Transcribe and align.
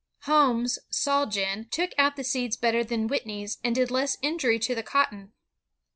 Homes's 0.23 0.79
"saw 0.89 1.27
gin" 1.27 1.67
took 1.69 1.91
out 1.95 2.15
the 2.15 2.23
seeds 2.23 2.57
better 2.57 2.83
than 2.83 3.05
Whit 3.05 3.27
ney's, 3.27 3.59
and 3.63 3.75
did 3.75 3.91
less 3.91 4.17
injury 4.23 4.57
to 4.57 4.73
the 4.73 4.81
cotton. 4.81 5.31